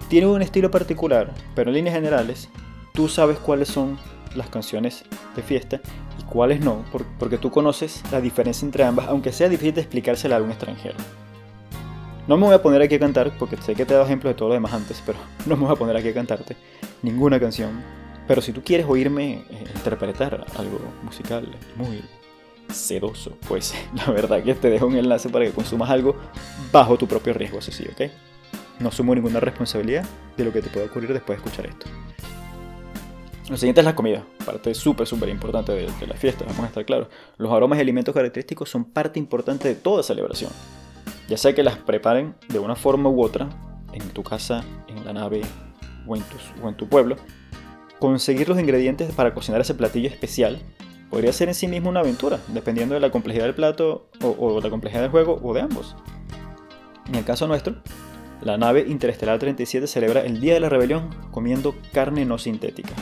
Tiene 0.08 0.26
un 0.26 0.42
estilo 0.42 0.70
particular, 0.70 1.32
pero 1.54 1.70
en 1.70 1.76
líneas 1.76 1.94
generales, 1.94 2.48
tú 2.94 3.08
sabes 3.08 3.38
cuáles 3.38 3.68
son 3.68 3.98
las 4.34 4.48
canciones 4.48 5.04
de 5.36 5.42
fiesta 5.42 5.80
cuáles 6.30 6.60
no, 6.60 6.84
porque 7.18 7.36
tú 7.36 7.50
conoces 7.50 8.02
la 8.10 8.20
diferencia 8.20 8.64
entre 8.64 8.84
ambas, 8.84 9.08
aunque 9.08 9.32
sea 9.32 9.48
difícil 9.48 9.74
de 9.74 9.82
explicársela 9.82 10.36
a 10.36 10.42
un 10.42 10.50
extranjero. 10.50 10.96
No 12.26 12.36
me 12.36 12.46
voy 12.46 12.54
a 12.54 12.62
poner 12.62 12.80
aquí 12.80 12.94
a 12.94 13.00
cantar, 13.00 13.36
porque 13.38 13.56
sé 13.56 13.74
que 13.74 13.84
te 13.84 13.92
he 13.92 13.96
dado 13.96 14.06
ejemplos 14.06 14.32
de 14.32 14.38
todo 14.38 14.48
lo 14.48 14.54
demás 14.54 14.72
antes, 14.72 15.02
pero 15.04 15.18
no 15.46 15.56
me 15.56 15.64
voy 15.64 15.72
a 15.72 15.76
poner 15.76 15.96
aquí 15.96 16.08
a 16.08 16.14
cantarte 16.14 16.56
ninguna 17.02 17.38
canción. 17.40 17.82
Pero 18.26 18.40
si 18.40 18.52
tú 18.52 18.62
quieres 18.62 18.86
oírme 18.88 19.44
eh, 19.50 19.64
interpretar 19.74 20.46
algo 20.56 20.78
musical 21.02 21.48
muy 21.76 22.02
sedoso, 22.72 23.36
pues 23.48 23.74
la 23.94 24.12
verdad 24.12 24.42
que 24.42 24.54
te 24.54 24.70
dejo 24.70 24.86
un 24.86 24.96
enlace 24.96 25.28
para 25.28 25.44
que 25.44 25.50
consumas 25.50 25.90
algo 25.90 26.14
bajo 26.70 26.96
tu 26.96 27.08
propio 27.08 27.34
riesgo, 27.34 27.58
eso 27.58 27.72
sí, 27.72 27.84
¿ok? 27.90 28.10
No 28.78 28.88
asumo 28.88 29.14
ninguna 29.14 29.40
responsabilidad 29.40 30.06
de 30.36 30.44
lo 30.44 30.52
que 30.52 30.62
te 30.62 30.70
pueda 30.70 30.86
ocurrir 30.86 31.12
después 31.12 31.38
de 31.38 31.44
escuchar 31.44 31.66
esto. 31.66 31.86
Lo 33.50 33.56
siguiente 33.56 33.80
es 33.80 33.84
la 33.84 33.96
comida, 33.96 34.24
parte 34.46 34.72
súper, 34.74 35.08
súper 35.08 35.28
importante 35.28 35.72
de, 35.72 35.90
de 35.90 36.06
la 36.06 36.14
fiesta, 36.14 36.44
vamos 36.46 36.62
a 36.62 36.66
estar 36.68 36.84
claros. 36.84 37.08
Los 37.36 37.52
aromas 37.52 37.78
y 37.78 37.82
alimentos 37.82 38.14
característicos 38.14 38.70
son 38.70 38.84
parte 38.84 39.18
importante 39.18 39.66
de 39.66 39.74
toda 39.74 40.04
celebración. 40.04 40.52
Ya 41.28 41.36
sea 41.36 41.52
que 41.52 41.64
las 41.64 41.76
preparen 41.76 42.36
de 42.48 42.60
una 42.60 42.76
forma 42.76 43.10
u 43.10 43.20
otra, 43.20 43.48
en 43.92 44.08
tu 44.10 44.22
casa, 44.22 44.62
en 44.86 45.04
la 45.04 45.12
nave 45.12 45.40
o 46.06 46.14
en, 46.14 46.22
tus, 46.22 46.52
o 46.62 46.68
en 46.68 46.76
tu 46.76 46.88
pueblo, 46.88 47.16
conseguir 47.98 48.48
los 48.48 48.60
ingredientes 48.60 49.12
para 49.12 49.34
cocinar 49.34 49.60
ese 49.60 49.74
platillo 49.74 50.08
especial 50.08 50.62
podría 51.10 51.32
ser 51.32 51.48
en 51.48 51.56
sí 51.56 51.66
mismo 51.66 51.90
una 51.90 52.00
aventura, 52.00 52.38
dependiendo 52.54 52.94
de 52.94 53.00
la 53.00 53.10
complejidad 53.10 53.46
del 53.46 53.56
plato 53.56 54.10
o, 54.22 54.28
o 54.28 54.60
la 54.60 54.70
complejidad 54.70 55.02
del 55.02 55.10
juego 55.10 55.40
o 55.42 55.52
de 55.54 55.62
ambos. 55.62 55.96
En 57.08 57.16
el 57.16 57.24
caso 57.24 57.48
nuestro, 57.48 57.82
la 58.42 58.58
nave 58.58 58.84
Interestelar 58.86 59.40
37 59.40 59.88
celebra 59.88 60.20
el 60.20 60.40
Día 60.40 60.54
de 60.54 60.60
la 60.60 60.68
Rebelión 60.68 61.10
comiendo 61.32 61.74
carne 61.92 62.24
no 62.24 62.38
sintética, 62.38 62.94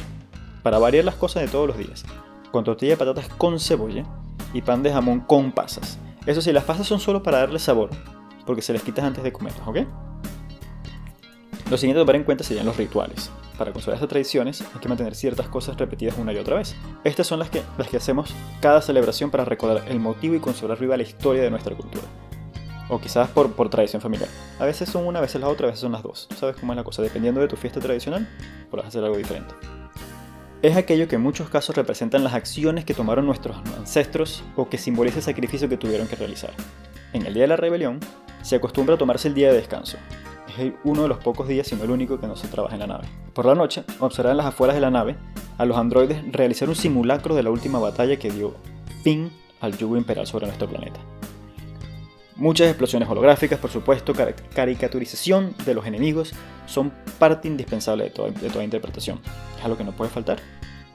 para 0.69 0.79
variar 0.79 1.03
las 1.07 1.15
cosas 1.15 1.43
de 1.43 1.49
todos 1.49 1.67
los 1.67 1.79
días, 1.79 2.05
con 2.51 2.63
tortilla 2.63 2.93
de 2.93 2.99
patatas 2.99 3.27
con 3.39 3.59
cebolla 3.59 4.05
y 4.53 4.61
pan 4.61 4.83
de 4.83 4.93
jamón 4.93 5.21
con 5.21 5.51
pasas. 5.51 5.99
Eso 6.27 6.43
sí, 6.43 6.53
las 6.53 6.65
pasas 6.65 6.87
son 6.87 7.01
solo 7.01 7.23
para 7.23 7.39
darle 7.39 7.59
sabor, 7.59 7.89
porque 8.45 8.61
se 8.61 8.75
les 8.75 8.83
quitas 8.83 9.03
antes 9.07 9.25
de 9.25 9.33
comerlas, 9.33 9.67
¿ok? 9.67 9.79
Lo 11.71 11.79
siguiente 11.79 12.01
a 12.01 12.03
tomar 12.03 12.17
en 12.17 12.25
cuenta 12.25 12.45
serían 12.45 12.67
los 12.67 12.77
rituales. 12.77 13.31
Para 13.57 13.73
conservar 13.73 13.95
estas 13.95 14.11
tradiciones 14.11 14.61
hay 14.61 14.79
que 14.79 14.89
mantener 14.91 15.15
ciertas 15.15 15.49
cosas 15.49 15.75
repetidas 15.79 16.19
una 16.19 16.35
y 16.35 16.37
otra 16.37 16.57
vez. 16.57 16.77
Estas 17.03 17.27
son 17.27 17.39
las 17.39 17.49
que, 17.49 17.63
las 17.79 17.89
que 17.89 17.97
hacemos 17.97 18.35
cada 18.61 18.83
celebración 18.83 19.31
para 19.31 19.47
recordar 19.47 19.89
el 19.89 20.01
motivo 20.01 20.35
y 20.35 20.39
conservar 20.39 20.79
viva 20.79 20.99
la 20.99 21.03
historia 21.03 21.41
de 21.41 21.51
nuestra 21.51 21.75
cultura. 21.75 22.05
O 22.91 23.01
quizás 23.01 23.31
por, 23.31 23.55
por 23.55 23.71
tradición 23.71 24.03
familiar. 24.03 24.29
A 24.59 24.67
veces 24.67 24.91
son 24.91 25.07
una, 25.07 25.21
a 25.21 25.23
veces 25.23 25.41
la 25.41 25.49
otra, 25.49 25.69
a 25.69 25.71
veces 25.71 25.81
son 25.81 25.93
las 25.93 26.03
dos. 26.03 26.29
Sabes 26.37 26.57
cómo 26.57 26.75
es 26.75 26.77
la 26.77 26.85
cosa. 26.85 27.01
Dependiendo 27.01 27.41
de 27.41 27.49
tu 27.49 27.57
fiesta 27.57 27.81
tradicional, 27.81 28.29
podrás 28.71 28.89
hacer 28.89 29.03
algo 29.03 29.17
diferente. 29.17 29.55
Es 30.61 30.77
aquello 30.77 31.07
que 31.07 31.15
en 31.15 31.23
muchos 31.23 31.49
casos 31.51 31.77
representan 31.77 32.25
las 32.25 32.35
acciones 32.35 32.85
que 32.85 32.93
tomaron 32.93 33.27
nuestros 33.27 33.57
ancestros 33.77 34.43
o 34.57 34.69
que 34.69 34.77
simboliza 34.77 35.19
el 35.19 35.23
sacrificio 35.23 35.69
que 35.69 35.77
tuvieron 35.77 36.09
que 36.09 36.17
realizar. 36.17 36.51
En 37.13 37.25
el 37.27 37.35
día 37.35 37.45
de 37.45 37.49
la 37.49 37.57
rebelión, 37.57 38.01
se 38.43 38.57
acostumbra 38.57 38.97
a 38.97 38.99
tomarse 38.99 39.29
el 39.29 39.35
día 39.35 39.51
de 39.51 39.55
descanso. 39.55 39.99
Es 40.59 40.73
uno 40.83 41.03
de 41.03 41.09
los 41.09 41.19
pocos 41.19 41.47
días, 41.47 41.69
si 41.69 41.77
no 41.77 41.85
el 41.85 41.93
único, 41.93 42.19
que 42.19 42.27
no 42.27 42.35
se 42.35 42.49
trabaja 42.49 42.75
en 42.75 42.81
la 42.81 42.89
nave. 42.89 43.05
Por 43.35 43.47
la 43.47 43.55
noche, 43.55 43.85
observar 44.01 44.33
en 44.33 44.39
las 44.39 44.47
afueras 44.47 44.75
de 44.75 44.81
la 44.81 44.91
nave 44.91 45.15
a 45.59 45.65
los 45.65 45.77
androides 45.77 46.25
realizar 46.33 46.69
un 46.69 46.75
simulacro 46.75 47.37
de 47.37 47.45
la 47.45 47.51
última 47.51 47.79
batalla 47.79 48.19
que 48.19 48.33
dio 48.33 48.57
fin 49.05 49.31
al 49.61 49.79
yugo 49.79 49.97
imperial 49.97 50.27
sobre 50.27 50.47
nuestro 50.47 50.69
planeta. 50.69 50.99
Muchas 52.39 52.69
explosiones 52.69 53.09
holográficas, 53.09 53.59
por 53.59 53.69
supuesto, 53.69 54.13
caricaturización 54.55 55.57
de 55.67 55.75
los 55.75 55.85
enemigos 55.87 56.33
son 56.67 56.93
parte 57.19 57.49
indispensable 57.49 58.05
de 58.05 58.11
toda, 58.11 58.31
de 58.31 58.49
toda 58.49 58.63
interpretación. 58.63 59.19
Es 59.59 59.65
algo 59.65 59.77
que 59.77 59.83
no 59.83 59.91
puede 59.91 60.09
faltar. 60.09 60.39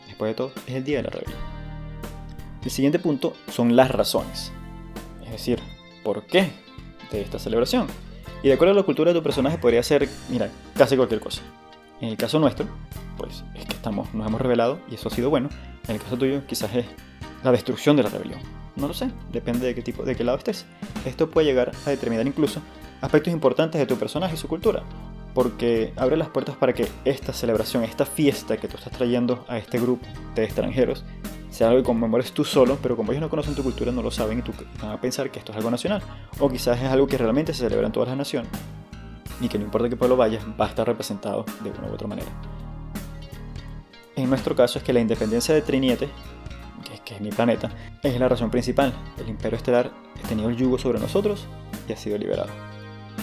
Después 0.07 0.31
de 0.31 0.35
todo, 0.35 0.53
es 0.65 0.75
el 0.75 0.85
día 0.85 0.97
de 0.97 1.03
la 1.03 1.09
rebelión. 1.09 1.39
El 2.63 2.71
siguiente 2.71 2.97
punto 2.97 3.33
son 3.51 3.75
las 3.75 3.91
razones. 3.91 4.53
Es 5.25 5.31
decir, 5.31 5.59
¿por 6.01 6.25
qué 6.25 6.49
de 7.11 7.21
esta 7.21 7.39
celebración? 7.39 7.87
Y 8.41 8.47
de 8.47 8.53
acuerdo 8.53 8.73
a 8.73 8.77
la 8.77 8.83
cultura 8.83 9.11
de 9.11 9.19
tu 9.19 9.23
personaje 9.23 9.57
podría 9.57 9.83
ser, 9.83 10.07
mira, 10.29 10.49
casi 10.77 10.95
cualquier 10.95 11.19
cosa. 11.19 11.41
En 11.99 12.07
el 12.07 12.15
caso 12.15 12.39
nuestro, 12.39 12.67
pues 13.17 13.43
es 13.53 13.65
que 13.65 13.73
estamos, 13.73 14.13
nos 14.13 14.25
hemos 14.25 14.39
revelado 14.39 14.79
y 14.89 14.95
eso 14.95 15.09
ha 15.09 15.11
sido 15.11 15.29
bueno. 15.29 15.49
En 15.89 15.95
el 15.95 16.01
caso 16.01 16.15
tuyo, 16.17 16.47
quizás 16.47 16.73
es 16.73 16.85
la 17.43 17.51
destrucción 17.51 17.97
de 17.97 18.03
la 18.03 18.09
rebelión. 18.09 18.62
No 18.75 18.87
lo 18.87 18.93
sé, 18.93 19.11
depende 19.31 19.67
de 19.67 19.75
qué 19.75 19.81
tipo, 19.81 20.03
de 20.03 20.15
qué 20.15 20.23
lado 20.23 20.37
estés. 20.37 20.65
Esto 21.05 21.29
puede 21.29 21.47
llegar 21.47 21.71
a 21.85 21.89
determinar 21.89 22.25
incluso 22.25 22.61
aspectos 23.01 23.33
importantes 23.33 23.79
de 23.79 23.85
tu 23.85 23.97
personaje 23.97 24.35
y 24.35 24.37
su 24.37 24.47
cultura, 24.47 24.83
porque 25.33 25.93
abre 25.95 26.17
las 26.17 26.29
puertas 26.29 26.55
para 26.55 26.73
que 26.73 26.87
esta 27.05 27.33
celebración, 27.33 27.83
esta 27.83 28.05
fiesta 28.05 28.57
que 28.57 28.67
tú 28.67 28.77
estás 28.77 28.93
trayendo 28.93 29.45
a 29.47 29.57
este 29.57 29.79
grupo 29.79 30.05
de 30.35 30.43
extranjeros, 30.43 31.03
sea 31.51 31.67
algo 31.67 31.81
que 31.81 31.85
conmemores 31.85 32.31
tú 32.31 32.43
solo, 32.43 32.79
pero 32.81 32.97
como 32.97 33.11
ellos 33.11 33.21
no 33.21 33.29
conocen 33.29 33.53
tu 33.53 33.61
cultura, 33.61 33.91
no 33.91 34.01
lo 34.01 34.09
saben 34.09 34.39
y 34.39 34.41
tú 34.41 34.53
van 34.81 34.91
a 34.91 34.99
pensar 34.99 35.29
que 35.29 35.37
esto 35.37 35.51
es 35.51 35.57
algo 35.57 35.69
nacional. 35.69 36.01
O 36.39 36.49
quizás 36.49 36.81
es 36.81 36.87
algo 36.87 37.05
que 37.05 37.17
realmente 37.17 37.53
se 37.53 37.59
celebra 37.59 37.85
en 37.85 37.91
todas 37.91 38.09
las 38.09 38.17
naciones 38.17 38.49
y 39.39 39.47
que 39.47 39.59
no 39.59 39.65
importa 39.65 39.87
qué 39.87 39.95
pueblo 39.95 40.17
vayas, 40.17 40.43
va 40.59 40.65
a 40.65 40.69
estar 40.69 40.87
representado 40.87 41.45
de 41.63 41.69
una 41.69 41.89
u 41.89 41.93
otra 41.93 42.07
manera. 42.07 42.31
En 44.15 44.29
nuestro 44.29 44.55
caso 44.55 44.79
es 44.79 44.83
que 44.83 44.93
la 44.93 44.99
independencia 44.99 45.53
de 45.53 45.61
Triniete 45.61 46.09
que, 47.05 47.15
es 47.15 47.21
mi 47.21 47.29
planeta, 47.29 47.71
es 48.01 48.19
la 48.19 48.29
razón 48.29 48.49
principal. 48.49 48.93
El 49.17 49.29
Imperio 49.29 49.57
Estelar 49.57 49.91
ha 50.23 50.27
tenido 50.27 50.49
el 50.49 50.57
yugo 50.57 50.77
sobre 50.77 50.99
nosotros 50.99 51.47
y 51.87 51.93
ha 51.93 51.97
sido 51.97 52.17
liberado. 52.17 52.49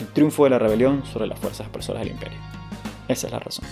El 0.00 0.06
triunfo 0.08 0.44
de 0.44 0.50
la 0.50 0.58
rebelión 0.58 1.04
sobre 1.04 1.26
las 1.26 1.38
fuerzas 1.38 1.66
expresoras 1.66 2.02
del 2.02 2.12
Imperio. 2.12 2.38
Esa 3.08 3.26
es 3.26 3.32
la 3.32 3.40
razón. 3.40 3.64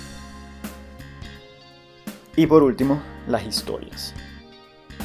Y 2.37 2.47
por 2.47 2.63
último, 2.63 3.01
las 3.27 3.45
historias. 3.47 4.15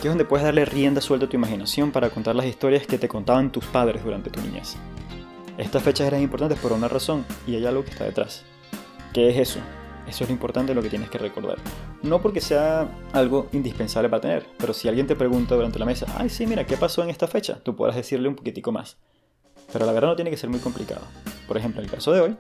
Que 0.02 0.08
es 0.08 0.12
donde 0.12 0.26
puedes 0.26 0.46
darle 0.46 0.66
rienda 0.66 1.02
suelta 1.02 1.26
a 1.26 1.30
tu 1.30 1.36
imaginación 1.36 1.92
para 1.92 2.10
contar 2.10 2.36
las 2.36 2.46
historias 2.46 2.86
que 2.86 2.98
te 2.98 3.08
contaban 3.08 3.52
tus 3.52 3.66
padres 3.66 4.04
durante 4.04 4.30
tu 4.30 4.42
niñez. 4.42 4.76
Estas 5.58 5.84
fechas 5.84 6.08
eran 6.08 6.22
importantes 6.22 6.60
por 6.60 6.74
una 6.74 6.88
razón 6.88 7.26
y 7.48 7.56
hay 7.56 7.66
algo 7.66 7.84
que 7.84 7.92
está 7.92 8.06
detrás. 8.06 8.44
¿Qué 9.14 9.30
es 9.30 9.38
eso? 9.38 9.60
Eso 10.08 10.24
es 10.24 10.30
lo 10.30 10.34
importante, 10.34 10.74
lo 10.74 10.82
que 10.82 10.90
tienes 10.90 11.10
que 11.10 11.18
recordar. 11.18 11.58
No 12.02 12.22
porque 12.22 12.42
sea 12.42 12.88
algo 13.14 13.48
indispensable 13.54 14.10
para 14.10 14.22
tener, 14.22 14.46
pero 14.58 14.74
si 14.74 14.88
alguien 14.88 15.08
te 15.08 15.16
pregunta 15.16 15.56
durante 15.56 15.80
la 15.80 15.86
mesa, 15.86 16.06
ay, 16.18 16.30
sí, 16.30 16.46
mira, 16.46 16.66
¿qué 16.66 16.78
pasó 16.78 17.04
en 17.04 17.10
esta 17.10 17.28
fecha? 17.28 17.60
Tú 17.64 17.76
podrás 17.76 17.96
decirle 17.96 18.28
un 18.28 18.36
poquitico 18.36 18.72
más. 18.72 18.98
Pero 19.72 19.86
la 19.86 19.92
verdad 19.92 20.10
no 20.10 20.16
tiene 20.16 20.30
que 20.30 20.38
ser 20.38 20.50
muy 20.50 20.60
complicado. 20.60 21.02
Por 21.48 21.58
ejemplo, 21.58 21.82
el 21.82 21.90
caso 21.90 22.12
de 22.12 22.20
hoy 22.20 22.38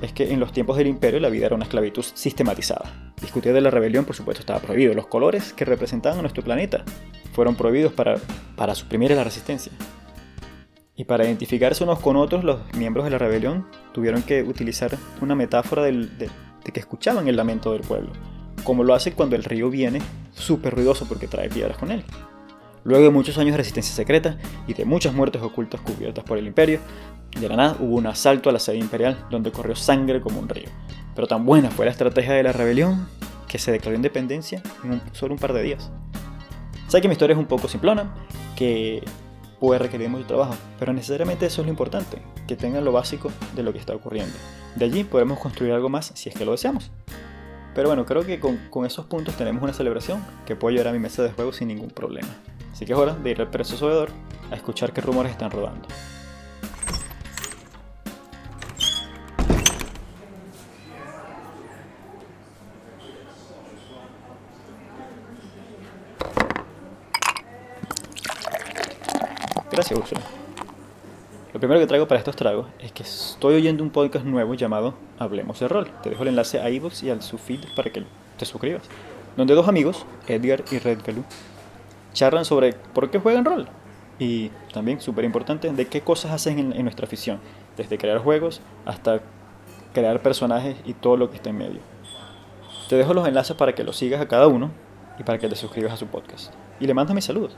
es 0.00 0.12
que 0.12 0.32
en 0.32 0.40
los 0.40 0.52
tiempos 0.52 0.76
del 0.76 0.86
imperio 0.86 1.20
la 1.20 1.28
vida 1.28 1.46
era 1.46 1.54
una 1.54 1.64
esclavitud 1.64 2.02
sistematizada. 2.02 3.12
Discutir 3.20 3.52
de 3.52 3.60
la 3.60 3.70
rebelión, 3.70 4.04
por 4.04 4.14
supuesto, 4.14 4.40
estaba 4.40 4.60
prohibido. 4.60 4.94
Los 4.94 5.06
colores 5.06 5.52
que 5.52 5.64
representaban 5.64 6.18
a 6.18 6.22
nuestro 6.22 6.44
planeta 6.44 6.84
fueron 7.32 7.56
prohibidos 7.56 7.92
para, 7.92 8.16
para 8.56 8.74
suprimir 8.74 9.10
la 9.10 9.24
resistencia. 9.24 9.72
Y 10.94 11.04
para 11.04 11.24
identificarse 11.24 11.84
unos 11.84 12.00
con 12.00 12.16
otros, 12.16 12.42
los 12.42 12.60
miembros 12.74 13.04
de 13.04 13.10
la 13.10 13.18
rebelión 13.18 13.66
tuvieron 13.92 14.22
que 14.22 14.42
utilizar 14.42 14.96
una 15.20 15.34
metáfora 15.34 15.82
de, 15.82 16.30
que 16.72 16.80
escuchaban 16.80 17.28
el 17.28 17.36
lamento 17.36 17.72
del 17.72 17.82
pueblo, 17.82 18.10
como 18.64 18.84
lo 18.84 18.94
hace 18.94 19.12
cuando 19.12 19.36
el 19.36 19.44
río 19.44 19.70
viene 19.70 20.00
súper 20.32 20.74
ruidoso 20.74 21.06
porque 21.06 21.28
trae 21.28 21.48
piedras 21.48 21.78
con 21.78 21.90
él. 21.90 22.04
Luego 22.84 23.04
de 23.04 23.10
muchos 23.10 23.36
años 23.38 23.52
de 23.52 23.58
resistencia 23.58 23.94
secreta 23.94 24.38
y 24.68 24.74
de 24.74 24.84
muchas 24.84 25.12
muertes 25.12 25.42
ocultas 25.42 25.80
cubiertas 25.80 26.24
por 26.24 26.38
el 26.38 26.46
imperio, 26.46 26.78
de 27.38 27.48
la 27.48 27.56
nada 27.56 27.76
hubo 27.80 27.96
un 27.96 28.06
asalto 28.06 28.48
a 28.48 28.52
la 28.52 28.60
sede 28.60 28.78
imperial 28.78 29.26
donde 29.30 29.50
corrió 29.50 29.74
sangre 29.74 30.20
como 30.20 30.38
un 30.38 30.48
río. 30.48 30.68
Pero 31.14 31.26
tan 31.26 31.44
buena 31.44 31.70
fue 31.70 31.84
la 31.84 31.90
estrategia 31.90 32.34
de 32.34 32.42
la 32.42 32.52
rebelión 32.52 33.08
que 33.48 33.58
se 33.58 33.72
declaró 33.72 33.96
independencia 33.96 34.62
en 34.84 35.02
solo 35.12 35.34
un 35.34 35.40
par 35.40 35.52
de 35.52 35.62
días. 35.62 35.90
Sé 36.88 37.00
que 37.00 37.08
mi 37.08 37.12
historia 37.12 37.34
es 37.34 37.38
un 37.38 37.46
poco 37.46 37.68
simplona, 37.68 38.14
que 38.54 39.02
puede 39.60 39.78
requerir 39.78 40.08
mucho 40.08 40.26
trabajo, 40.26 40.54
pero 40.78 40.92
necesariamente 40.92 41.46
eso 41.46 41.62
es 41.62 41.66
lo 41.66 41.70
importante, 41.70 42.22
que 42.46 42.56
tengan 42.56 42.84
lo 42.84 42.92
básico 42.92 43.30
de 43.54 43.62
lo 43.62 43.72
que 43.72 43.78
está 43.78 43.94
ocurriendo. 43.94 44.34
De 44.74 44.84
allí 44.84 45.04
podremos 45.04 45.38
construir 45.38 45.72
algo 45.72 45.88
más 45.88 46.12
si 46.14 46.28
es 46.28 46.34
que 46.34 46.44
lo 46.44 46.52
deseamos. 46.52 46.90
Pero 47.74 47.88
bueno, 47.88 48.06
creo 48.06 48.24
que 48.24 48.40
con, 48.40 48.86
esos 48.86 49.04
puntos 49.04 49.36
tenemos 49.36 49.62
una 49.62 49.72
celebración 49.74 50.24
que 50.46 50.56
puedo 50.56 50.74
llevar 50.74 50.88
a 50.88 50.92
mi 50.92 50.98
mesa 50.98 51.22
de 51.22 51.30
juego 51.30 51.52
sin 51.52 51.68
ningún 51.68 51.90
problema. 51.90 52.28
Así 52.72 52.86
que 52.86 52.94
es 52.94 52.98
hora 52.98 53.14
de 53.14 53.30
ir 53.30 53.40
al 53.40 53.48
veedor 53.48 54.10
a 54.50 54.54
escuchar 54.54 54.92
qué 54.92 55.02
rumores 55.02 55.32
están 55.32 55.50
rodando. 55.50 55.86
Gracias, 69.76 70.00
Úrsula. 70.00 70.22
Lo 71.52 71.60
primero 71.60 71.78
que 71.78 71.86
traigo 71.86 72.08
para 72.08 72.18
estos 72.18 72.34
tragos 72.34 72.66
es 72.78 72.92
que 72.92 73.02
estoy 73.02 73.56
oyendo 73.56 73.82
un 73.82 73.90
podcast 73.90 74.24
nuevo 74.24 74.54
llamado 74.54 74.94
Hablemos 75.18 75.60
de 75.60 75.68
Rol. 75.68 75.90
Te 76.02 76.08
dejo 76.08 76.22
el 76.22 76.30
enlace 76.30 76.58
a 76.58 76.70
iVoox 76.70 77.02
y 77.02 77.10
al 77.10 77.20
su 77.20 77.36
feed 77.36 77.60
para 77.76 77.90
que 77.90 78.02
te 78.38 78.46
suscribas. 78.46 78.84
Donde 79.36 79.52
dos 79.52 79.68
amigos, 79.68 80.06
Edgar 80.28 80.64
y 80.70 80.78
Red 80.78 81.00
charlan 82.14 82.46
sobre 82.46 82.72
por 82.72 83.10
qué 83.10 83.18
juegan 83.18 83.44
rol. 83.44 83.68
Y 84.18 84.48
también, 84.72 84.98
súper 85.02 85.26
importante, 85.26 85.70
de 85.70 85.86
qué 85.86 86.00
cosas 86.00 86.32
hacen 86.32 86.58
en, 86.58 86.82
nuestra 86.82 87.04
afición. 87.04 87.38
Desde 87.76 87.98
crear 87.98 88.16
juegos 88.20 88.62
hasta 88.86 89.20
crear 89.92 90.22
personajes 90.22 90.78
y 90.86 90.94
todo 90.94 91.18
lo 91.18 91.28
que 91.28 91.36
está 91.36 91.50
en 91.50 91.58
medio. 91.58 91.80
Te 92.88 92.96
dejo 92.96 93.12
los 93.12 93.28
enlaces 93.28 93.54
para 93.54 93.74
que 93.74 93.84
los 93.84 93.98
sigas 93.98 94.22
a 94.22 94.26
cada 94.26 94.46
uno 94.46 94.70
y 95.18 95.22
para 95.22 95.36
que 95.36 95.50
te 95.50 95.54
suscribas 95.54 95.92
a 95.92 95.98
su 95.98 96.06
podcast. 96.06 96.54
Y 96.80 96.86
le 96.86 96.94
mandas 96.94 97.14
mis 97.14 97.26
saludos. 97.26 97.54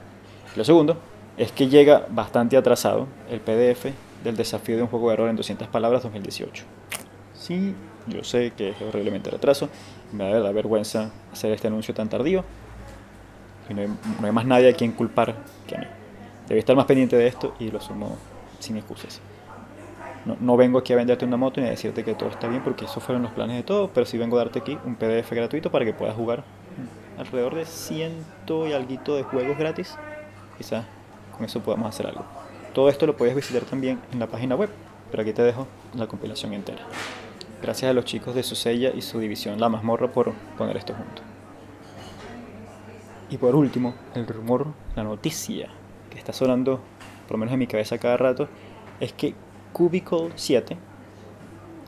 Lo 0.57 0.65
segundo 0.65 0.97
es 1.39 1.53
que 1.53 1.69
llega 1.69 2.07
bastante 2.11 2.57
atrasado 2.57 3.07
el 3.31 3.41
PDF 3.41 3.87
del 4.25 4.37
desafío 4.37 4.77
de 4.77 4.83
un 4.83 4.89
juego 4.89 5.11
de 5.11 5.17
rol 5.17 5.31
en 5.31 5.37
200 5.37 5.69
palabras 5.69 6.03
2018. 6.03 6.65
Sí, 7.33 7.75
yo 8.09 8.25
sé 8.25 8.53
que 8.57 8.71
es 8.71 8.83
horriblemente 8.83 9.31
retraso, 9.31 9.69
me 10.13 10.29
da 10.29 10.51
vergüenza 10.51 11.13
hacer 11.33 11.53
este 11.53 11.69
anuncio 11.69 11.95
tan 11.95 12.09
tardío, 12.09 12.45
y 13.69 13.75
no 13.75 13.83
hay, 13.83 14.33
más 14.33 14.47
nadie 14.47 14.69
a 14.69 14.73
quien 14.73 14.93
culpar 14.93 15.37
que 15.67 15.77
a 15.77 15.79
mí. 15.79 15.87
Debí 16.49 16.59
estar 16.59 16.75
más 16.75 16.87
pendiente 16.87 17.17
de 17.17 17.27
esto 17.27 17.55
y 17.61 17.71
lo 17.71 17.79
asumo 17.79 18.17
sin 18.59 18.77
excusas. 18.77 19.21
No, 20.25 20.37
no, 20.41 20.57
vengo 20.57 20.79
aquí 20.79 20.93
a 20.93 20.97
venderte 20.97 21.25
una 21.25 21.37
moto 21.37 21.61
ni 21.61 21.69
a 21.69 21.71
decirte 21.71 22.03
que 22.03 22.15
todo 22.15 22.31
está 22.31 22.49
bien 22.49 22.63
porque 22.63 22.87
esos 22.87 23.03
fueron 23.03 23.23
los 23.23 23.33
planes 23.33 23.57
de 23.57 23.63
todo, 23.63 23.91
pero 23.95 24.07
sí 24.07 24.19
vengo 24.19 24.37
a 24.37 24.41
darte 24.41 24.59
aquí 24.59 24.77
un 24.85 24.97
PDF 24.97 25.31
gratuito 25.31 25.71
para 25.71 25.85
que 25.85 25.93
puedas 25.93 26.17
jugar 26.17 26.43
alrededor 27.19 27.55
de 27.55 27.67
ciento 27.67 28.67
y 28.67 28.73
algo 28.73 29.17
de 29.17 29.23
juegos 29.23 29.59
gratis. 29.59 29.97
Quizás 30.57 30.85
con 31.39 31.47
eso 31.47 31.61
podamos 31.61 31.89
hacer 31.89 32.07
algo. 32.07 32.25
Todo 32.75 32.91
esto 32.91 33.07
lo 33.07 33.17
puedes 33.17 33.35
visitar 33.35 33.63
también 33.63 34.01
en 34.13 34.19
la 34.19 34.27
página 34.27 34.55
web, 34.55 34.69
pero 35.11 35.23
aquí 35.23 35.33
te 35.33 35.43
dejo 35.43 35.67
la 35.95 36.07
compilación 36.07 36.53
entera. 36.53 36.85
Gracias 37.63 37.91
a 37.91 37.95
los 37.95 38.05
chicos 38.05 38.35
de 38.35 38.43
Susella 38.43 38.91
y 38.95 39.01
su 39.01 39.19
división 39.19 39.59
La 39.59 39.69
Mazmorra 39.69 40.13
por 40.13 40.33
poner 40.57 40.77
esto 40.77 40.95
junto. 40.95 41.23
Y 43.31 43.37
por 43.37 43.55
último, 43.55 43.95
el 44.15 44.27
rumor, 44.27 44.67
la 44.95 45.05
noticia 45.05 45.69
que 46.11 46.19
está 46.19 46.33
sonando, 46.33 46.81
por 47.27 47.33
lo 47.33 47.39
menos 47.39 47.53
en 47.53 47.59
mi 47.59 47.67
cabeza 47.67 47.99
cada 47.99 48.17
rato, 48.17 48.49
es 49.01 49.13
que 49.13 49.35
Cubicle 49.73 50.31
7 50.35 50.77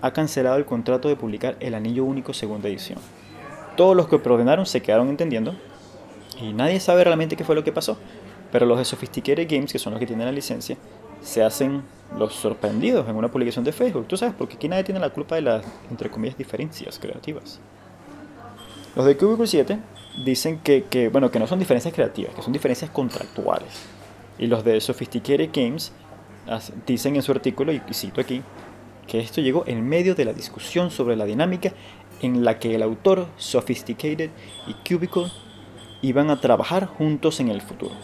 ha 0.02 0.12
cancelado 0.12 0.56
el 0.56 0.64
contrato 0.64 1.08
de 1.08 1.16
publicar 1.16 1.56
el 1.60 1.74
Anillo 1.74 2.04
Único 2.04 2.32
segunda 2.32 2.68
edición. 2.68 2.98
Todos 3.76 3.96
los 3.96 4.08
que 4.08 4.18
preordenaron 4.18 4.66
se 4.66 4.82
quedaron 4.82 5.08
entendiendo 5.08 5.54
y 6.40 6.52
nadie 6.52 6.80
sabe 6.80 7.04
realmente 7.04 7.36
qué 7.36 7.44
fue 7.44 7.54
lo 7.54 7.64
que 7.64 7.72
pasó. 7.72 7.98
Pero 8.52 8.66
los 8.66 8.78
de 8.78 8.84
Sophisticated 8.84 9.46
Games, 9.48 9.72
que 9.72 9.78
son 9.78 9.92
los 9.92 10.00
que 10.00 10.06
tienen 10.06 10.26
la 10.26 10.32
licencia, 10.32 10.76
se 11.22 11.42
hacen 11.42 11.82
los 12.18 12.34
sorprendidos 12.34 13.08
en 13.08 13.14
una 13.14 13.30
publicación 13.30 13.64
de 13.64 13.72
Facebook. 13.72 14.06
Tú 14.08 14.16
sabes, 14.16 14.34
porque 14.36 14.56
aquí 14.56 14.68
nadie 14.68 14.84
tiene 14.84 15.00
la 15.00 15.10
culpa 15.10 15.36
de 15.36 15.42
las, 15.42 15.64
entre 15.90 16.10
comillas, 16.10 16.36
diferencias 16.36 16.98
creativas. 16.98 17.60
Los 18.96 19.06
de 19.06 19.16
Cubicle 19.16 19.46
7 19.46 19.78
dicen 20.24 20.58
que, 20.58 21.08
bueno, 21.12 21.30
que 21.30 21.38
no 21.38 21.46
son 21.46 21.58
diferencias 21.58 21.94
creativas, 21.94 22.34
que 22.34 22.42
son 22.42 22.52
diferencias 22.52 22.90
contractuales. 22.90 23.84
Y 24.38 24.46
los 24.46 24.64
de 24.64 24.80
Sophisticated 24.80 25.50
Games 25.52 25.92
dicen 26.86 27.14
en 27.14 27.22
su 27.22 27.30
artículo, 27.30 27.72
y 27.72 27.80
cito 27.92 28.20
aquí, 28.20 28.42
que 29.06 29.20
esto 29.20 29.40
llegó 29.40 29.64
en 29.66 29.88
medio 29.88 30.14
de 30.14 30.24
la 30.24 30.32
discusión 30.32 30.90
sobre 30.90 31.14
la 31.14 31.24
dinámica 31.24 31.72
en 32.22 32.44
la 32.44 32.58
que 32.58 32.74
el 32.74 32.82
autor, 32.82 33.28
Sophisticated 33.36 34.30
y 34.66 34.74
Cubicle 34.88 35.30
iban 36.02 36.30
a 36.30 36.40
trabajar 36.40 36.86
juntos 36.86 37.40
en 37.40 37.48
el 37.48 37.60
futuro. 37.60 37.94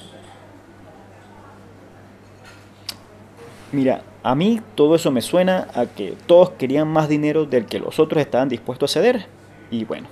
Mira, 3.76 4.00
a 4.22 4.34
mí 4.34 4.62
todo 4.74 4.94
eso 4.94 5.10
me 5.10 5.20
suena 5.20 5.68
a 5.74 5.84
que 5.84 6.16
todos 6.26 6.48
querían 6.52 6.88
más 6.88 7.10
dinero 7.10 7.44
del 7.44 7.66
que 7.66 7.78
los 7.78 7.98
otros 7.98 8.22
estaban 8.22 8.48
dispuestos 8.48 8.90
a 8.90 8.94
ceder. 8.94 9.26
Y 9.70 9.84
bueno, 9.84 10.08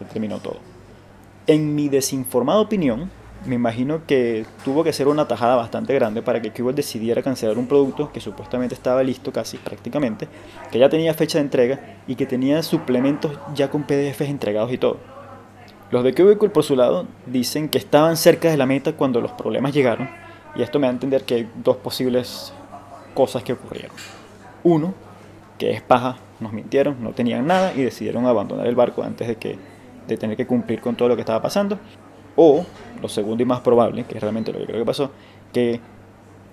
se 0.00 0.04
terminó 0.06 0.40
todo. 0.40 0.56
En 1.46 1.76
mi 1.76 1.88
desinformada 1.88 2.58
opinión, 2.58 3.08
me 3.46 3.54
imagino 3.54 4.04
que 4.04 4.46
tuvo 4.64 4.82
que 4.82 4.92
ser 4.92 5.06
una 5.06 5.28
tajada 5.28 5.54
bastante 5.54 5.94
grande 5.94 6.22
para 6.22 6.42
que 6.42 6.50
Cuba 6.50 6.72
decidiera 6.72 7.22
cancelar 7.22 7.56
un 7.56 7.68
producto 7.68 8.10
que 8.10 8.18
supuestamente 8.18 8.74
estaba 8.74 9.04
listo 9.04 9.30
casi 9.30 9.56
prácticamente, 9.56 10.26
que 10.72 10.80
ya 10.80 10.88
tenía 10.88 11.14
fecha 11.14 11.38
de 11.38 11.44
entrega 11.44 11.98
y 12.08 12.16
que 12.16 12.26
tenía 12.26 12.64
suplementos 12.64 13.38
ya 13.54 13.70
con 13.70 13.84
PDFs 13.84 14.22
entregados 14.22 14.72
y 14.72 14.78
todo. 14.78 14.96
Los 15.92 16.02
de 16.02 16.12
Cubicle 16.12 16.48
por 16.48 16.64
su 16.64 16.74
lado 16.74 17.06
dicen 17.26 17.68
que 17.68 17.78
estaban 17.78 18.16
cerca 18.16 18.50
de 18.50 18.56
la 18.56 18.66
meta 18.66 18.94
cuando 18.94 19.20
los 19.20 19.30
problemas 19.30 19.72
llegaron 19.72 20.23
y 20.56 20.62
esto 20.62 20.78
me 20.78 20.86
da 20.86 20.90
a 20.90 20.94
entender 20.94 21.24
que 21.24 21.34
hay 21.34 21.50
dos 21.56 21.76
posibles 21.76 22.52
cosas 23.14 23.42
que 23.42 23.52
ocurrieron. 23.52 23.96
Uno, 24.62 24.94
que 25.58 25.70
es 25.70 25.82
paja, 25.82 26.16
nos 26.40 26.52
mintieron, 26.52 27.02
no 27.02 27.10
tenían 27.10 27.46
nada 27.46 27.72
y 27.74 27.82
decidieron 27.82 28.26
abandonar 28.26 28.66
el 28.66 28.74
barco 28.74 29.02
antes 29.02 29.28
de, 29.28 29.36
que, 29.36 29.58
de 30.06 30.16
tener 30.16 30.36
que 30.36 30.46
cumplir 30.46 30.80
con 30.80 30.96
todo 30.96 31.08
lo 31.08 31.16
que 31.16 31.22
estaba 31.22 31.42
pasando. 31.42 31.78
O, 32.36 32.64
lo 33.00 33.08
segundo 33.08 33.42
y 33.42 33.46
más 33.46 33.60
probable, 33.60 34.04
que 34.04 34.16
es 34.16 34.20
realmente 34.22 34.52
lo 34.52 34.58
que 34.58 34.66
creo 34.66 34.78
que 34.78 34.86
pasó, 34.86 35.10
que 35.52 35.80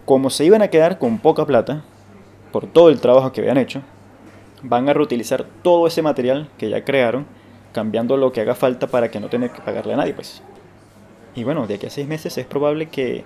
como 0.06 0.30
se 0.30 0.46
iban 0.46 0.62
a 0.62 0.68
quedar 0.68 1.00
con 1.00 1.18
poca 1.20 1.46
plata, 1.46 1.84
por 2.52 2.68
todo 2.68 2.90
el 2.90 3.00
trabajo 3.00 3.32
que 3.32 3.42
habían 3.42 3.58
hecho, 3.58 3.82
van 4.64 4.90
a 4.90 4.94
reutilizar 4.94 5.46
todo 5.64 5.88
ese 5.88 6.02
material 6.02 6.50
que 6.58 6.70
ya 6.70 6.84
crearon, 6.84 7.26
cambiando 7.72 8.18
lo 8.18 8.32
que 8.32 8.42
haga 8.42 8.56
falta 8.56 8.88
para 8.88 9.10
que 9.10 9.20
no 9.20 9.30
tengan 9.30 9.50
que 9.50 9.62
pagarle 9.62 9.94
a 9.94 9.98
nadie, 9.98 10.14
pues. 10.14 10.44
Y 11.34 11.44
bueno, 11.44 11.66
de 11.66 11.76
aquí 11.76 11.86
a 11.86 11.90
seis 11.90 12.08
meses 12.08 12.38
es 12.38 12.46
probable 12.46 12.90
que 12.90 13.24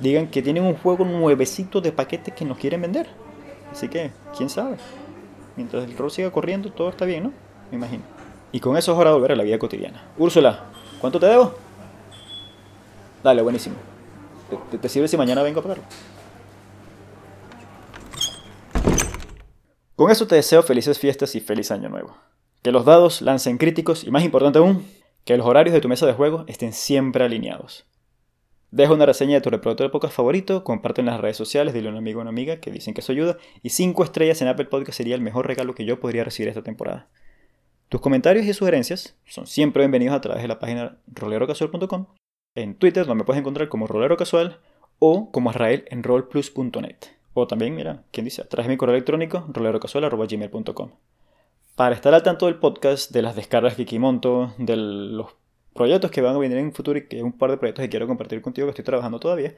digan 0.00 0.28
que 0.28 0.42
tienen 0.42 0.64
un 0.64 0.74
juego 0.74 1.04
nuevecito 1.04 1.80
de 1.80 1.92
paquetes 1.92 2.34
que 2.34 2.44
nos 2.44 2.58
quieren 2.58 2.82
vender. 2.82 3.06
Así 3.72 3.88
que, 3.88 4.10
quién 4.36 4.48
sabe. 4.48 4.76
Mientras 5.56 5.84
el 5.84 5.96
rol 5.96 6.10
siga 6.10 6.30
corriendo, 6.30 6.70
todo 6.70 6.88
está 6.88 7.04
bien, 7.04 7.24
¿no? 7.24 7.32
Me 7.70 7.76
imagino. 7.76 8.02
Y 8.52 8.60
con 8.60 8.76
eso 8.76 8.92
es 8.92 8.98
hora 8.98 9.10
de 9.10 9.16
volver 9.16 9.32
a 9.32 9.36
la 9.36 9.42
vida 9.42 9.58
cotidiana. 9.58 10.02
Úrsula, 10.18 10.64
¿cuánto 11.00 11.18
te 11.18 11.26
debo? 11.26 11.54
Dale, 13.22 13.42
buenísimo. 13.42 13.76
¿Te, 14.70 14.78
te 14.78 14.88
sirve 14.88 15.08
si 15.08 15.16
mañana 15.16 15.42
vengo 15.42 15.60
a 15.60 15.62
pagarlo? 15.62 15.84
Con 19.96 20.10
eso 20.10 20.26
te 20.26 20.36
deseo 20.36 20.62
felices 20.62 20.98
fiestas 20.98 21.34
y 21.34 21.40
feliz 21.40 21.70
año 21.70 21.88
nuevo. 21.88 22.16
Que 22.62 22.70
los 22.70 22.84
dados 22.84 23.22
lancen 23.22 23.56
críticos 23.58 24.04
y 24.04 24.10
más 24.10 24.24
importante 24.24 24.58
aún, 24.58 24.86
que 25.24 25.36
los 25.36 25.46
horarios 25.46 25.72
de 25.72 25.80
tu 25.80 25.88
mesa 25.88 26.06
de 26.06 26.12
juego 26.12 26.44
estén 26.48 26.72
siempre 26.72 27.24
alineados. 27.24 27.84
Deja 28.70 28.92
una 28.92 29.06
reseña 29.06 29.34
de 29.34 29.40
tu 29.40 29.50
reproductor 29.50 29.86
de 29.86 29.92
podcast 29.92 30.14
favorito, 30.14 30.64
comparte 30.64 31.00
en 31.00 31.06
las 31.06 31.20
redes 31.20 31.36
sociales, 31.36 31.72
dile 31.72 31.88
a 31.88 31.92
un 31.92 31.98
amigo 31.98 32.18
o 32.18 32.22
una 32.22 32.30
amiga 32.30 32.56
que 32.56 32.70
dicen 32.70 32.94
que 32.94 33.00
eso 33.00 33.12
ayuda, 33.12 33.38
y 33.62 33.70
5 33.70 34.02
estrellas 34.02 34.42
en 34.42 34.48
Apple 34.48 34.66
Podcast 34.66 34.96
sería 34.96 35.14
el 35.14 35.20
mejor 35.20 35.46
regalo 35.46 35.74
que 35.74 35.84
yo 35.84 36.00
podría 36.00 36.24
recibir 36.24 36.48
esta 36.48 36.62
temporada. 36.62 37.08
Tus 37.88 38.00
comentarios 38.00 38.44
y 38.44 38.52
sugerencias 38.52 39.16
son 39.24 39.46
siempre 39.46 39.82
bienvenidos 39.82 40.16
a 40.16 40.20
través 40.20 40.42
de 40.42 40.48
la 40.48 40.58
página 40.58 40.98
rolerocasual.com, 41.06 42.06
en 42.56 42.74
Twitter 42.74 43.06
donde 43.06 43.22
me 43.22 43.24
puedes 43.24 43.40
encontrar 43.40 43.68
como 43.68 43.86
rolero 43.86 44.16
casual 44.16 44.58
o 44.98 45.30
como 45.30 45.50
Israel 45.50 45.84
en 45.88 46.02
rollplus.net. 46.02 46.96
O 47.34 47.46
también, 47.46 47.76
mira, 47.76 48.02
¿quién 48.10 48.24
dice? 48.24 48.44
De 48.50 48.68
mi 48.68 48.76
correo 48.76 48.96
electrónico 48.96 49.46
rolerocasual.gmail.com. 49.52 50.90
Para 51.76 51.94
estar 51.94 52.14
al 52.14 52.22
tanto 52.22 52.46
del 52.46 52.56
podcast, 52.56 53.12
de 53.12 53.22
las 53.22 53.36
descargas 53.36 53.74
que 53.74 53.82
aquí 53.82 53.98
monto, 53.98 54.54
de 54.58 54.76
los 54.76 55.34
proyectos 55.76 56.10
que 56.10 56.20
van 56.20 56.34
a 56.34 56.38
venir 56.38 56.58
en 56.58 56.66
el 56.66 56.72
futuro 56.72 56.98
y 56.98 57.06
que 57.06 57.22
un 57.22 57.32
par 57.32 57.50
de 57.50 57.58
proyectos 57.58 57.84
que 57.84 57.88
quiero 57.88 58.06
compartir 58.06 58.42
contigo 58.42 58.66
que 58.66 58.70
estoy 58.70 58.84
trabajando 58.84 59.20
todavía, 59.20 59.54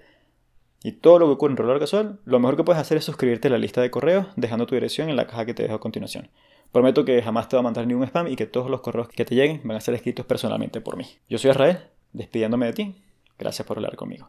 y 0.83 0.93
todo 0.93 1.19
lo 1.19 1.27
que 1.27 1.33
ocurre 1.33 1.53
en 1.53 1.57
Roller 1.57 1.81
Casual, 1.81 2.21
lo 2.25 2.39
mejor 2.39 2.57
que 2.57 2.65
puedes 2.65 2.81
hacer 2.81 2.99
es 2.99 3.05
suscribirte 3.05 3.49
a 3.49 3.51
la 3.51 3.59
lista 3.59 3.81
de 3.81 3.91
correos 3.91 4.27
dejando 4.37 4.67
tu 4.67 4.75
dirección 4.75 5.09
en 5.09 5.17
la 5.17 5.27
caja 5.27 5.45
que 5.45 5.55
te 5.55 5.65
dejo 5.65 5.75
a 5.75 5.81
continuación. 5.81 6.31
Prometo 6.71 7.05
que 7.05 7.21
jamás 7.23 7.49
te 7.49 7.57
va 7.57 7.61
a 7.61 7.63
mandar 7.63 7.87
ningún 7.87 8.05
spam 8.05 8.29
y 8.29 8.37
que 8.37 8.47
todos 8.47 8.71
los 8.71 8.81
correos 8.81 9.09
que 9.09 9.25
te 9.25 9.35
lleguen 9.35 9.61
van 9.65 9.77
a 9.77 9.81
ser 9.81 9.95
escritos 9.95 10.27
personalmente 10.27 10.81
por 10.81 10.97
mí. 10.97 11.05
Yo 11.29 11.39
soy 11.39 11.51
Israel, 11.51 11.79
despidiéndome 12.13 12.67
de 12.67 12.73
ti. 12.75 12.95
Gracias 13.39 13.67
por 13.67 13.79
hablar 13.79 13.97
conmigo. 13.97 14.29